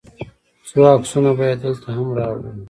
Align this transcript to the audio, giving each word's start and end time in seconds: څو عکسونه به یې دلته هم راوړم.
څو 0.67 0.79
عکسونه 0.95 1.31
به 1.37 1.43
یې 1.49 1.55
دلته 1.63 1.87
هم 1.95 2.07
راوړم. 2.17 2.57